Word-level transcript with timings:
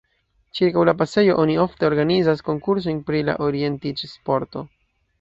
Ĉirkaŭ 0.59 0.85
la 0.89 0.95
pasejo 1.01 1.35
oni 1.43 1.59
ofte 1.65 1.87
organizas 1.91 2.43
konkursojn 2.51 3.05
pri 3.13 3.25
la 3.31 3.39
orientiĝ-sporto. 3.51 4.69